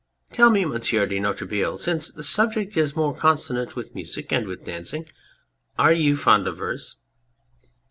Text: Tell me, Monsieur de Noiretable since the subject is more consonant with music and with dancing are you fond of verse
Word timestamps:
Tell 0.33 0.49
me, 0.49 0.65
Monsieur 0.65 1.05
de 1.05 1.19
Noiretable 1.19 1.77
since 1.77 2.11
the 2.11 2.23
subject 2.23 2.75
is 2.75 2.95
more 2.95 3.15
consonant 3.15 3.75
with 3.75 3.93
music 3.93 4.31
and 4.33 4.47
with 4.47 4.65
dancing 4.65 5.05
are 5.77 5.93
you 5.93 6.17
fond 6.17 6.47
of 6.47 6.57
verse 6.57 6.95